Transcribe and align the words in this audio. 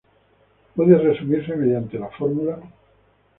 Puede 0.75 0.97
resumirse 0.97 1.55
mediante 1.55 1.99
la 1.99 2.09
fórmula. 2.09 2.59